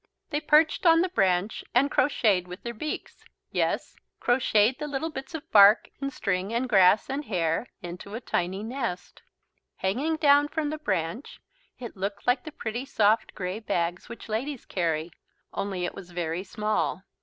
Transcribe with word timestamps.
They 0.31 0.41
perched 0.41 0.87
on 0.87 1.01
the 1.01 1.09
branch 1.13 1.63
and 1.75 1.91
crocheted 1.91 2.47
with 2.47 2.63
their 2.63 2.73
beaks. 2.73 3.23
Yes, 3.51 3.95
crocheted 4.19 4.79
the 4.79 4.87
little 4.87 5.11
bits 5.11 5.35
of 5.35 5.51
bark 5.51 5.89
and 6.01 6.11
string 6.11 6.51
and 6.51 6.67
grass 6.67 7.07
and 7.07 7.25
hair 7.25 7.67
into 7.83 8.15
a 8.15 8.19
tiny 8.19 8.63
nest. 8.63 9.21
Hanging 9.75 10.15
down 10.15 10.47
from 10.47 10.71
the 10.71 10.79
branch, 10.79 11.39
it 11.77 11.95
looked 11.95 12.25
like 12.25 12.45
the 12.45 12.51
pretty 12.51 12.83
soft 12.83 13.35
grey 13.35 13.59
bags 13.59 14.09
which 14.09 14.27
ladies 14.27 14.65
carry, 14.65 15.11
only 15.53 15.85
it 15.85 15.93
was 15.93 16.09
very 16.09 16.43
small. 16.43 17.03